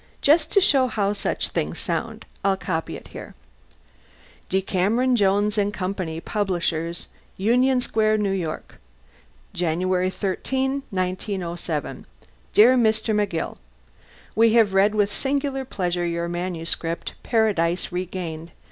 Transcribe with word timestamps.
Just 0.23 0.51
to 0.53 0.61
show 0.61 0.87
how 0.87 1.13
such 1.13 1.49
things 1.49 1.77
sound 1.77 2.25
I'll 2.43 2.57
copy 2.57 2.95
it 2.95 3.09
here: 3.09 3.35
DECAMERON, 4.49 5.15
JONES 5.15 5.59
AND 5.59 5.71
COMPANY 5.75 6.19
PUBLISHERS 6.21 7.05
UNION 7.37 7.81
SQUARE, 7.81 8.17
NEW 8.17 8.31
YORK 8.31 8.79
January 9.53 10.09
13, 10.09 10.81
1907. 10.89 12.07
DEAR 12.51 12.75
MR. 12.75 13.13
McGILL: 13.15 13.57
We 14.33 14.53
have 14.53 14.73
read 14.73 14.95
with 14.95 15.11
singular 15.11 15.63
pleasure 15.65 16.07
your 16.07 16.27
manuscript 16.27 17.13
"Paradise 17.21 17.91
Regained." 17.91 18.53